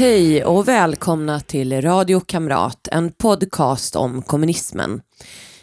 [0.00, 5.00] Hej och välkomna till Radio Kamrat, en podcast om kommunismen.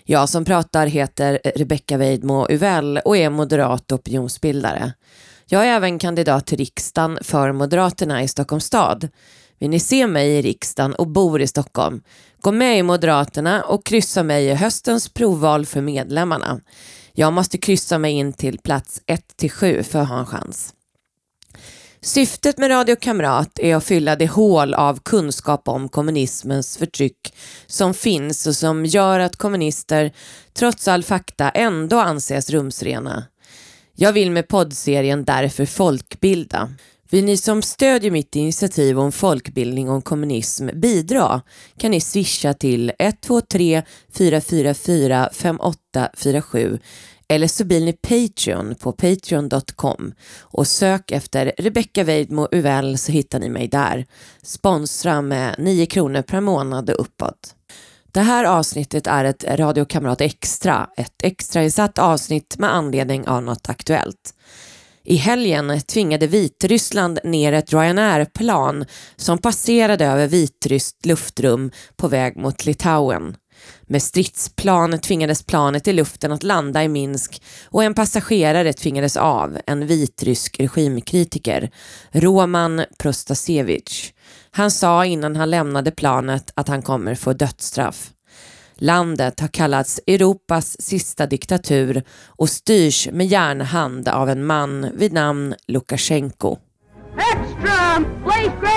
[0.04, 4.94] Jag som pratar heter Rebecka Weidmo Uvell och är moderat opinionsbildare.
[5.46, 9.08] Jag är även kandidat till riksdagen för Moderaterna i Stockholms stad.
[9.60, 12.02] Vill ni se mig i riksdagen och bor i Stockholm?
[12.42, 16.60] Gå med i Moderaterna och kryssa mig i höstens provval för medlemmarna.
[17.14, 19.02] Jag måste kryssa mig in till plats
[19.40, 20.74] 1-7 för att ha en chans.
[22.08, 27.34] Syftet med Radio Kamrat är att fylla det hål av kunskap om kommunismens förtryck
[27.66, 30.12] som finns och som gör att kommunister
[30.54, 33.24] trots all fakta ändå anses rumsrena.
[33.96, 36.70] Jag vill med poddserien därför folkbilda.
[37.10, 41.42] Vill ni som stödjer mitt initiativ om folkbildning om kommunism bidra
[41.78, 46.80] kan ni swisha till 123 444 5847
[47.30, 53.40] eller så blir ni Patreon på patreon.com och sök efter Rebecca Weidmo Uvell så hittar
[53.40, 54.06] ni mig där.
[54.44, 57.56] Sponsra med 9 kronor per månad och uppåt.
[58.12, 64.34] Det här avsnittet är ett Radiokamrat Extra, ett extrainsatt avsnitt med anledning av något aktuellt.
[65.04, 72.66] I helgen tvingade Vitryssland ner ett Ryanair-plan som passerade över vitryskt luftrum på väg mot
[72.66, 73.36] Litauen.
[73.82, 79.58] Med stridsplan tvingades planet i luften att landa i Minsk och en passagerare tvingades av,
[79.66, 81.72] en vitrysk regimkritiker,
[82.12, 84.14] Roman Prostasevich.
[84.52, 88.12] Han sa innan han lämnade planet att han kommer få dödsstraff.
[88.80, 95.56] Landet har kallats Europas sista diktatur och styrs med järnhand av en man vid namn
[95.68, 96.58] Lukasjenko.
[97.18, 98.77] Extra!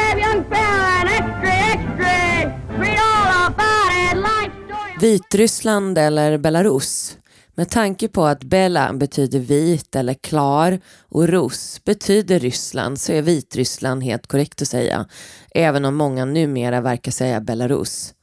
[5.01, 7.19] Vitryssland eller Belarus?
[7.55, 13.23] Med tanke på att Bela betyder vit eller klar och Rus betyder Ryssland så är
[13.23, 15.07] Vitryssland helt korrekt att säga,
[15.55, 18.15] även om många numera verkar säga Belarus.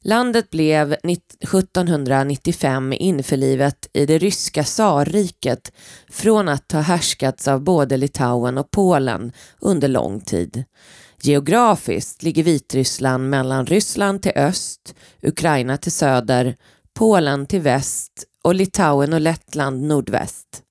[0.00, 5.72] Landet blev 1795 införlivet i det ryska tsarriket
[6.10, 10.64] från att ha härskats av både Litauen och Polen under lång tid.
[11.22, 16.56] Geografiskt ligger Vitryssland mellan Ryssland till öst, Ukraina till söder,
[16.94, 20.62] Polen till väst och Litauen och Lettland nordväst.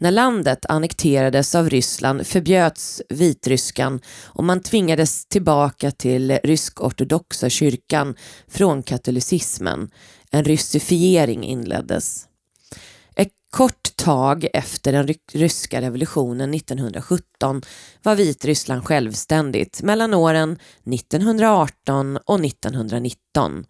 [0.00, 8.14] När landet annekterades av Ryssland förbjöds vitryskan och man tvingades tillbaka till rysk-ortodoxa kyrkan
[8.48, 9.90] från katolicismen.
[10.30, 12.27] En ryssifiering inleddes.
[13.20, 17.62] Ett kort tag efter den ryska revolutionen 1917
[18.02, 23.64] var Vitryssland självständigt mellan åren 1918 och 1919.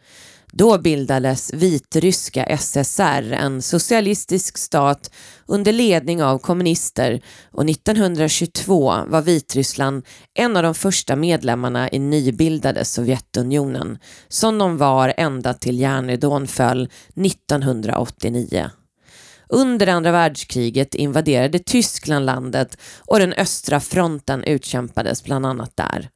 [0.52, 5.10] Då bildades Vitryska SSR, en socialistisk stat
[5.46, 7.20] under ledning av kommunister
[7.52, 13.98] och 1922 var Vitryssland en av de första medlemmarna i nybildade Sovjetunionen,
[14.28, 18.70] som de var ända till järnridån föll 1989.
[19.48, 26.08] Under andra världskriget invaderade Tyskland landet och den östra fronten utkämpades bland annat där.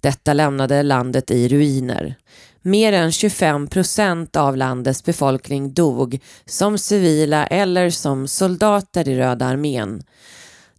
[0.00, 2.14] Detta lämnade landet i ruiner.
[2.62, 9.46] Mer än 25 procent av landets befolkning dog som civila eller som soldater i Röda
[9.46, 10.02] armén.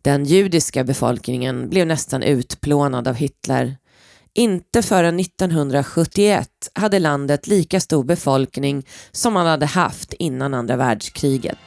[0.01, 3.77] Den judiska befolkningen blev nästan utplånad av Hitler.
[4.33, 11.57] Inte förrän 1971 hade landet lika stor befolkning som man hade haft innan andra världskriget.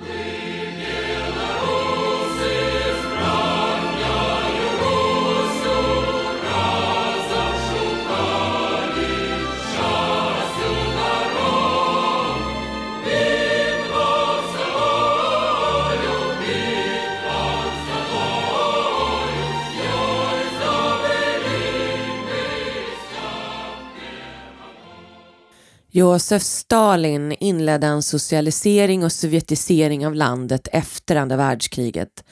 [0.00, 0.29] Please.
[25.92, 32.24] Josef Stalin inledde en socialisering och sovjetisering av landet efter andra världskriget.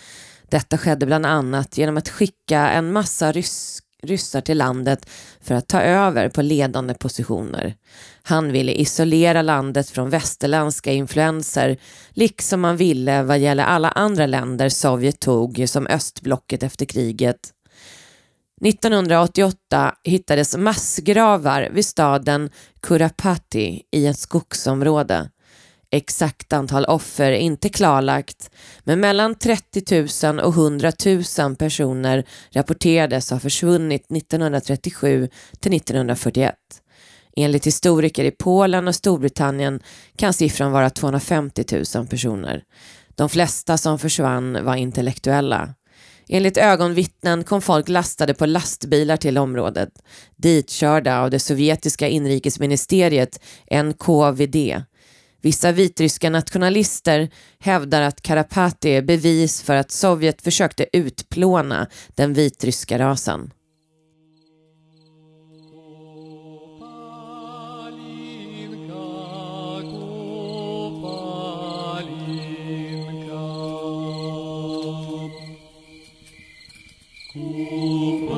[0.50, 5.10] Detta skedde bland annat genom att skicka en massa rysk ryssar till landet
[5.40, 7.74] för att ta över på ledande positioner.
[8.22, 11.76] Han ville isolera landet från västerländska influenser,
[12.10, 17.52] liksom man ville vad gäller alla andra länder Sovjet tog som östblocket efter kriget.
[18.60, 22.50] 1988 hittades massgravar vid staden
[22.82, 25.30] Kurapati i ett skogsområde.
[25.90, 28.50] Exakt antal offer är inte klarlagt,
[28.84, 30.92] men mellan 30 000 och 100
[31.38, 35.28] 000 personer rapporterades ha försvunnit 1937
[35.60, 36.54] till 1941.
[37.36, 39.80] Enligt historiker i Polen och Storbritannien
[40.16, 41.64] kan siffran vara 250
[41.96, 42.62] 000 personer.
[43.14, 45.74] De flesta som försvann var intellektuella.
[46.28, 49.88] Enligt ögonvittnen kom folk lastade på lastbilar till området,
[50.36, 53.40] ditkörda av det sovjetiska inrikesministeriet
[53.70, 54.82] NKVD.
[55.42, 62.98] Vissa vitryska nationalister hävdar att Karapati är bevis för att Sovjet försökte utplåna den vitryska
[62.98, 63.50] rasen.
[77.38, 78.37] Pour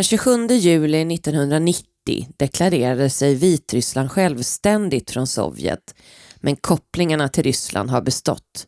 [0.00, 1.84] Den 27 juli 1990
[2.36, 5.94] deklarerade sig Vitryssland självständigt från Sovjet,
[6.36, 8.66] men kopplingarna till Ryssland har bestått.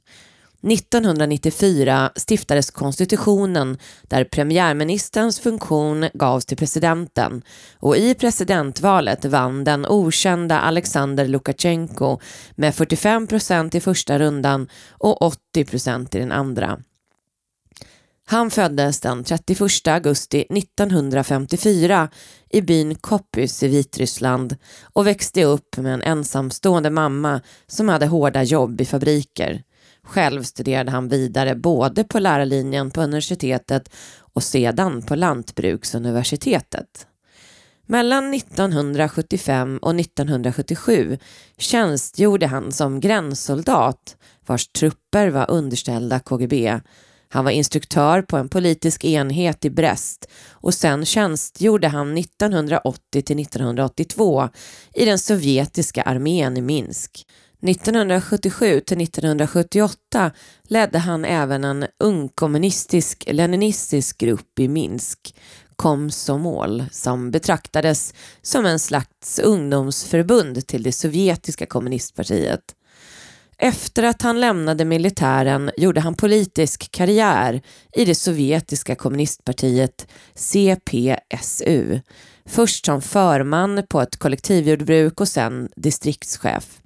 [0.70, 7.42] 1994 stiftades konstitutionen där premiärministerns funktion gavs till presidenten
[7.78, 12.20] och i presidentvalet vann den okända Alexander Lukasjenko
[12.54, 16.78] med 45 procent i första rundan och 80 procent i den andra.
[18.24, 22.08] Han föddes den 31 augusti 1954
[22.50, 28.42] i byn Koppys i Vitryssland och växte upp med en ensamstående mamma som hade hårda
[28.42, 29.62] jobb i fabriker.
[30.04, 33.94] Själv studerade han vidare både på lärarlinjen på universitetet
[34.34, 37.06] och sedan på Lantbruksuniversitetet.
[37.86, 41.18] Mellan 1975 och 1977
[41.58, 44.16] tjänstgjorde han som gränssoldat
[44.46, 46.80] vars trupper var underställda KGB
[47.32, 53.40] han var instruktör på en politisk enhet i Brest och sen tjänstgjorde han 1980 till
[53.40, 54.48] 1982
[54.94, 57.26] i den sovjetiska armén i Minsk.
[57.62, 60.30] 1977 till 1978
[60.68, 65.34] ledde han även en ungkommunistisk leninistisk grupp i Minsk,
[65.76, 72.74] Komsomol, som betraktades som en slags ungdomsförbund till det sovjetiska kommunistpartiet.
[73.64, 77.62] Efter att han lämnade militären gjorde han politisk karriär
[77.92, 82.00] i det sovjetiska kommunistpartiet CPSU.
[82.46, 86.80] Först som förman på ett kollektivjordbruk och sen distriktschef.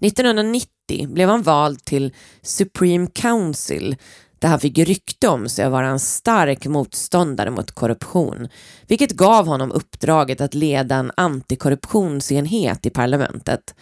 [0.00, 3.96] 1990 blev han vald till Supreme Council
[4.38, 8.48] där han fick rykte om sig att vara en stark motståndare mot korruption,
[8.86, 13.74] vilket gav honom uppdraget att leda en antikorruptionsenhet i parlamentet.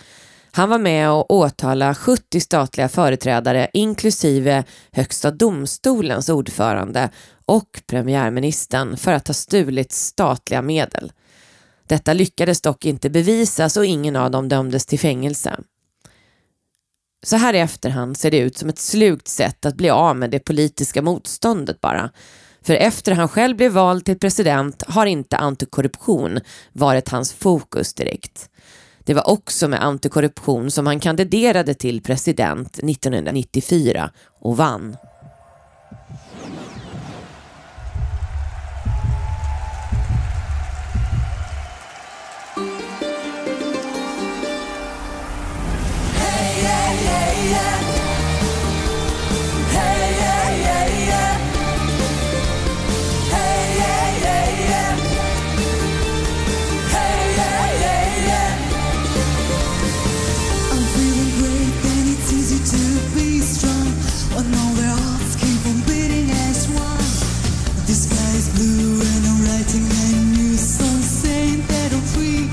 [0.57, 7.11] Han var med och åtala 70 statliga företrädare inklusive Högsta domstolens ordförande
[7.45, 11.13] och premiärministern för att ha stulit statliga medel.
[11.89, 15.61] Detta lyckades dock inte bevisas och ingen av dem dömdes till fängelse.
[17.27, 20.31] Så här i efterhand ser det ut som ett slugt sätt att bli av med
[20.31, 22.11] det politiska motståndet bara.
[22.63, 26.41] För efter han själv blev vald till president har inte antikorruption
[26.73, 28.51] varit hans fokus direkt.
[29.05, 34.97] Det var också med antikorruption som han kandiderade till president 1994 och vann.
[72.15, 72.47] Free,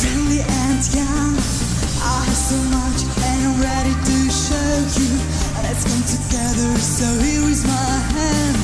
[0.00, 1.36] friendly and young.
[2.02, 5.10] I have so much and I'm ready to show you.
[5.62, 8.56] Let's come together, so here is my hand.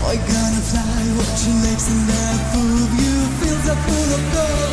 [0.00, 4.69] We're gonna fly, watch your lips and the full view feels full of gold.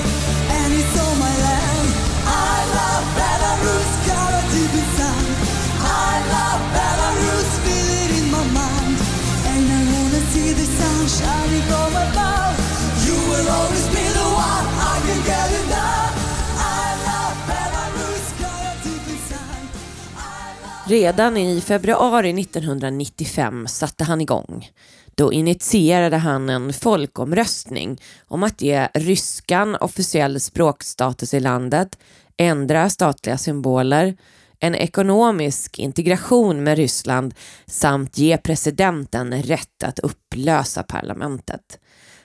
[20.89, 24.70] Redan i februari 1995 satte han igång.
[25.15, 31.98] Då initierade han en folkomröstning om att ge ryskan officiell språkstatus i landet,
[32.38, 34.17] ändra statliga symboler,
[34.60, 37.34] en ekonomisk integration med Ryssland
[37.65, 41.79] samt ge presidenten rätt att upplösa parlamentet.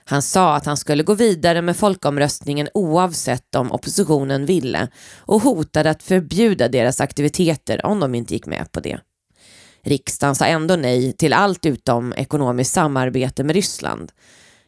[0.05, 5.89] Han sa att han skulle gå vidare med folkomröstningen oavsett om oppositionen ville och hotade
[5.89, 8.99] att förbjuda deras aktiviteter om de inte gick med på det.
[9.83, 14.11] Riksdagen sa ändå nej till allt utom ekonomiskt samarbete med Ryssland.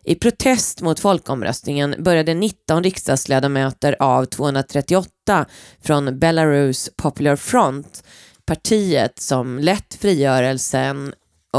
[0.03, 5.45] I protest mot folkomröstningen började 19 riksdagsledamöter av 238
[5.83, 8.03] från Belarus Popular Front,
[8.45, 11.13] partiet som lett frigörelsen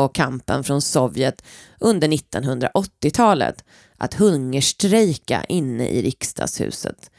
[0.04, 1.42] och kampen från Sovjet
[1.80, 3.64] under 1980-talet,
[3.96, 7.10] att hungerstrejka inne i riksdagshuset.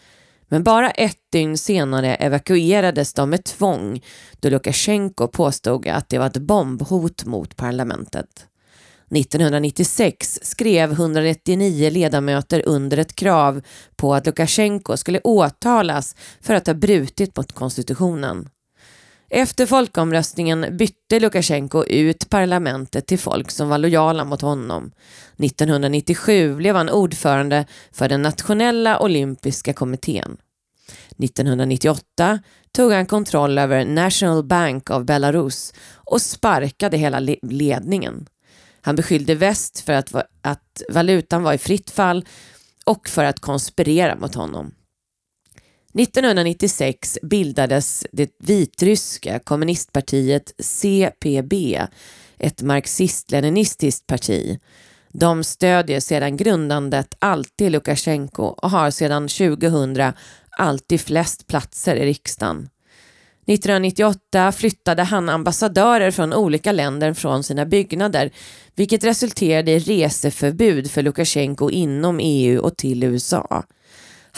[0.50, 4.03] Men bara ett dygn senare evakuerades de med tvång
[4.39, 8.46] då Lukasjenko påstod att det var ett bombhot mot parlamentet.
[9.15, 13.62] 1996 skrev 199 ledamöter under ett krav
[13.96, 18.50] på att Lukasjenko skulle åtalas för att ha brutit mot konstitutionen.
[19.29, 24.91] Efter folkomröstningen bytte Lukasjenko ut parlamentet till folk som var lojala mot honom.
[25.43, 30.38] 1997 blev han ordförande för den nationella olympiska kommittén.
[31.24, 32.39] 1998
[32.72, 38.27] tog han kontroll över National Bank of Belarus och sparkade hela ledningen.
[38.81, 42.25] Han beskyllde väst för att, att valutan var i fritt fall
[42.86, 44.72] och för att konspirera mot honom.
[46.00, 51.54] 1996 bildades det vitryska kommunistpartiet CPB,
[52.38, 54.60] ett marxist-leninistiskt parti.
[55.13, 60.13] De stödjer sedan grundandet alltid Lukasjenko och har sedan 2000
[60.58, 62.70] alltid flest platser i riksdagen.
[63.48, 68.32] 1998 flyttade han ambassadörer från olika länder från sina byggnader
[68.75, 73.63] vilket resulterade i reseförbud för Lukasjenko inom EU och till USA.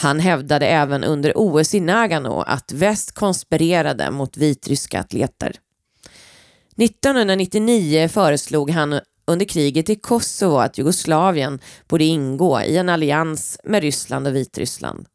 [0.00, 5.56] Han hävdade även under OS i Nagano att väst konspirerade mot vitryska atleter.
[6.76, 13.82] 1999 föreslog han under kriget i Kosovo att Jugoslavien borde ingå i en allians med
[13.82, 15.06] Ryssland och Vitryssland.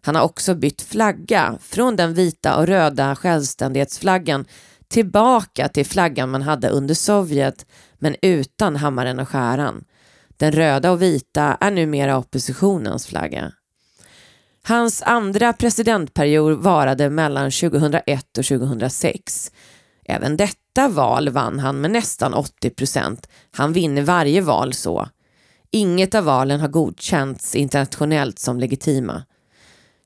[0.00, 4.44] Han har också bytt flagga från den vita och röda självständighetsflaggan
[4.88, 7.66] tillbaka till flaggan man hade under Sovjet
[7.98, 9.84] men utan hammaren och skäran.
[10.36, 13.52] Den röda och vita är numera oppositionens flagga.
[14.68, 19.52] Hans andra presidentperiod varade mellan 2001 och 2006.
[20.04, 23.28] Även detta val vann han med nästan 80 procent.
[23.50, 25.08] Han vinner varje val så.
[25.70, 29.22] Inget av valen har godkänts internationellt som legitima.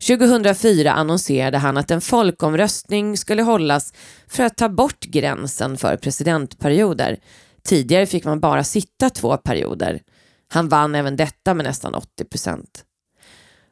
[0.07, 3.95] 2004 annonserade han att en folkomröstning skulle hållas
[4.29, 7.21] för att ta bort gränsen för presidentperioder.
[7.65, 10.01] Tidigare fick man bara sitta två perioder.
[10.49, 12.85] Han vann även detta med nästan 80 procent.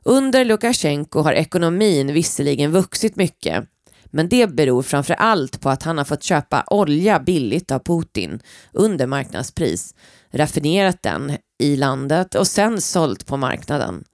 [0.04, 3.68] Under Lukasjenko har ekonomin visserligen vuxit mycket
[4.10, 8.40] men det beror framför allt på att han har fått köpa olja billigt av Putin
[8.72, 9.94] under marknadspris,
[10.30, 14.04] raffinerat den i landet och sen sålt på marknaden.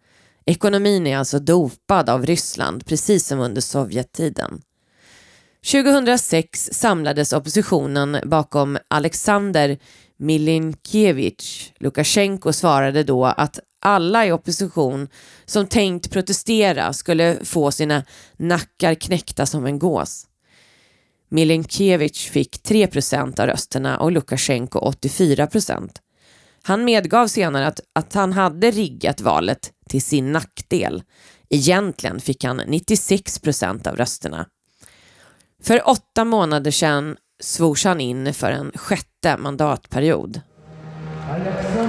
[0.46, 4.60] Ekonomin är alltså dopad av Ryssland precis som under Sovjettiden.
[5.72, 9.78] 2006 samlades oppositionen bakom Alexander
[10.16, 11.72] Milinkevich.
[11.78, 15.08] Lukasjenko svarade då att alla i opposition
[15.44, 18.04] som tänkt protestera skulle få sina
[18.36, 20.26] nackar knäckta som en gås.
[21.28, 26.00] Milinkevich fick 3 procent av rösterna och Lukasjenko 84 procent.
[26.62, 31.02] Han medgav senare att, att han hade riggat valet till sin nackdel.
[31.50, 34.46] Egentligen fick han 96 procent av rösterna.
[35.62, 40.40] För åtta månader sedan svors han in för en sjätte mandatperiod.
[41.30, 41.83] Alexa.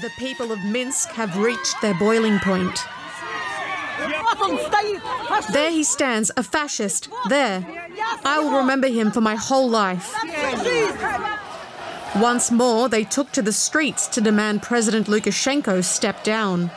[0.00, 2.84] The people of Minsk have reached their boiling point.
[5.52, 7.08] There he stands, a fascist.
[7.28, 7.66] There.
[8.24, 10.14] I will remember him for my whole life.
[12.16, 16.70] Once more, they took to the streets to demand President Lukashenko step down,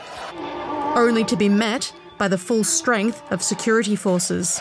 [0.96, 4.60] only to be met by the full strength of security forces.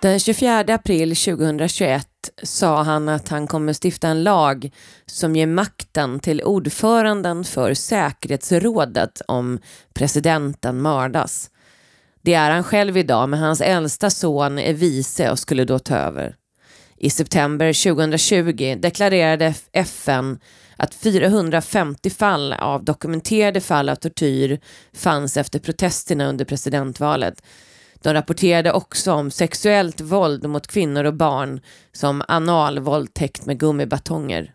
[0.00, 2.06] Den 24 april 2021
[2.42, 4.70] sa han att han kommer stifta en lag
[5.06, 9.58] som ger makten till ordföranden för säkerhetsrådet om
[9.94, 11.50] presidenten mördas.
[12.22, 15.96] Det är han själv idag men hans äldsta son är vice och skulle då ta
[15.96, 16.36] över.
[16.96, 20.38] I september 2020 deklarerade FN
[20.76, 24.60] att 450 fall av dokumenterade fall av tortyr
[24.92, 27.42] fanns efter protesterna under presidentvalet.
[28.02, 31.60] De rapporterade också om sexuellt våld mot kvinnor och barn
[31.92, 34.52] som analvåldtäkt med gummibatonger.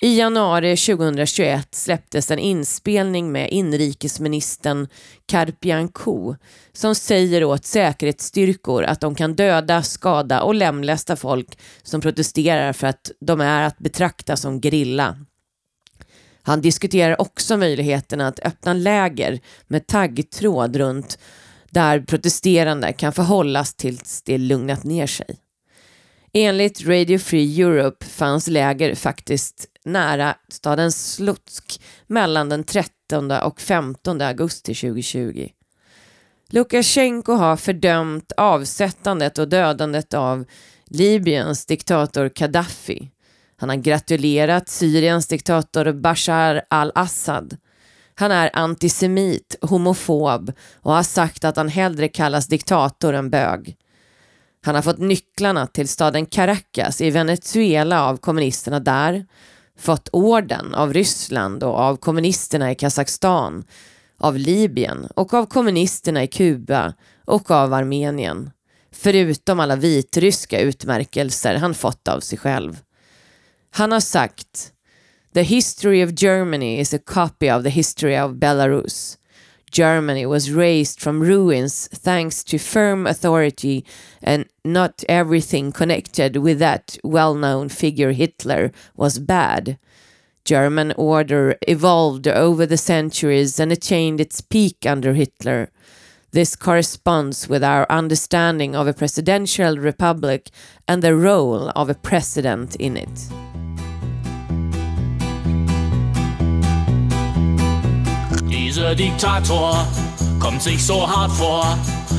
[0.00, 4.88] I januari 2021 släpptes en inspelning med inrikesministern
[5.26, 6.36] Karpianko
[6.72, 12.86] som säger åt säkerhetsstyrkor att de kan döda, skada och lemlästa folk som protesterar för
[12.86, 15.16] att de är att betrakta som grilla.
[16.42, 21.18] Han diskuterar också möjligheten att öppna läger med taggtråd runt
[21.74, 25.36] där protesterande kan förhållas tills det lugnat ner sig.
[26.32, 34.20] Enligt Radio Free Europe fanns läger faktiskt nära staden Slutsk mellan den 13 och 15
[34.20, 35.48] augusti 2020.
[36.50, 40.44] Lukasjenko har fördömt avsättandet och dödandet av
[40.86, 43.10] Libyens diktator Gaddafi.
[43.56, 47.56] Han har gratulerat Syriens diktator Bashar al-Assad.
[48.14, 53.76] Han är antisemit, homofob och har sagt att han hellre kallas diktator än bög.
[54.64, 59.26] Han har fått nycklarna till staden Caracas i Venezuela av kommunisterna där,
[59.78, 63.64] fått orden av Ryssland och av kommunisterna i Kazakstan,
[64.18, 66.94] av Libyen och av kommunisterna i Kuba
[67.24, 68.50] och av Armenien.
[68.92, 72.78] Förutom alla vitryska utmärkelser han fått av sig själv.
[73.70, 74.72] Han har sagt
[75.34, 79.16] The history of Germany is a copy of the history of Belarus.
[79.72, 83.84] Germany was raised from ruins thanks to firm authority,
[84.22, 89.76] and not everything connected with that well known figure Hitler was bad.
[90.44, 95.72] German order evolved over the centuries and attained its peak under Hitler.
[96.30, 100.50] This corresponds with our understanding of a presidential republic
[100.86, 103.43] and the role of a president in it.
[108.94, 109.86] Dieser Diktator
[110.38, 111.76] kommt sich so hart vor.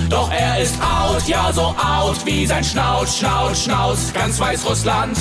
[0.09, 4.11] Doch er ist out, ja so out wie sein Schnauz, Schnauz, Schnauz.
[4.13, 5.17] Ganz Weißrussland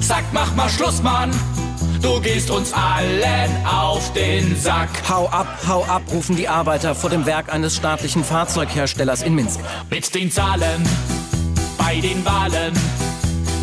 [0.00, 1.30] sagt, mach mal Schluss, Mann.
[2.00, 4.90] Du gehst uns allen auf den Sack.
[5.08, 9.58] Hau ab, hau ab, rufen die Arbeiter vor dem Werk eines staatlichen Fahrzeugherstellers in Minsk.
[9.90, 10.84] Mit den Zahlen
[11.78, 12.74] bei den Wahlen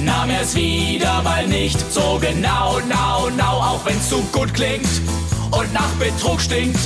[0.04, 4.90] nahm er es wieder mal nicht so genau, now, now, auch wenn's zu gut klingt
[5.52, 6.80] und nach Betrug stinkt.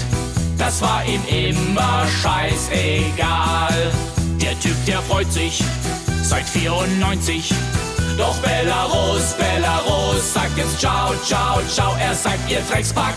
[0.66, 3.92] Das war ihm immer scheißegal.
[4.42, 5.62] Der Typ, der freut sich
[6.24, 7.54] seit 94.
[8.18, 11.92] Doch Belarus, Belarus sagt jetzt ciao, ciao, ciao.
[12.00, 13.16] Er sagt, ihr Dreckspack,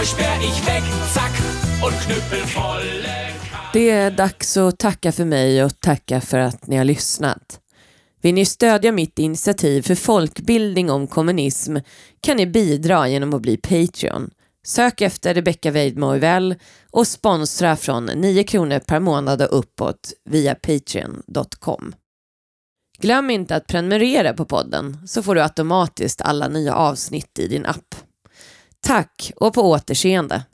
[0.00, 0.82] euch sperr ich weg,
[1.14, 1.30] zack,
[1.84, 3.32] und Knüppel volle
[3.72, 7.60] Det är dags att tacka för mig och tacka för att ni har lyssnat.
[8.22, 11.76] Vill ni stödja mitt initiativ för folkbildning om kommunism
[12.20, 14.30] kan ni bidra genom att bli Patreon.
[14.66, 16.20] Sök efter Rebecca Weidmo
[16.90, 21.94] och sponsra från 9 kronor per månad och uppåt via patreon.com.
[22.98, 27.66] Glöm inte att prenumerera på podden så får du automatiskt alla nya avsnitt i din
[27.66, 27.94] app.
[28.80, 30.44] Tack och på återseende!